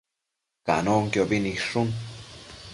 Canonquiobi 0.65 1.37
nidshun 1.43 1.87